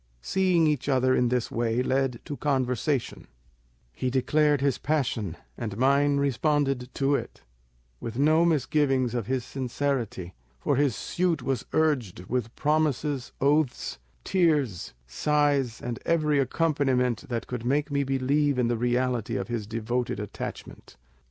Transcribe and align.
"Seeing 0.23 0.65
each 0.65 0.89
other 0.89 1.13
in 1.13 1.29
this 1.29 1.51
way 1.51 1.83
led 1.83 2.19
to 2.25 2.35
conversation; 2.35 3.27
he 3.93 4.09
declared 4.09 4.59
his 4.59 4.79
passion, 4.79 5.37
and 5.55 5.77
mine 5.77 6.17
responded 6.17 6.89
to 6.95 7.13
it, 7.13 7.43
with 7.99 8.17
no 8.17 8.43
misgiving 8.43 9.13
of 9.13 9.27
his 9.27 9.45
sincerity, 9.45 10.33
for 10.59 10.75
his 10.75 10.95
suit 10.95 11.43
was 11.43 11.67
urged 11.71 12.21
with 12.25 12.55
promises, 12.55 13.31
oaths, 13.39 13.99
tears, 14.23 14.95
sighs, 15.05 15.79
and 15.79 15.99
every 16.03 16.39
accompaniment 16.39 17.29
that 17.29 17.45
could 17.45 17.63
make 17.63 17.91
me 17.91 18.03
believe 18.03 18.57
in 18.57 18.69
the 18.69 18.77
reality 18.77 19.35
of 19.35 19.49
his 19.49 19.67
devoted 19.67 20.19
attachment. 20.19 20.95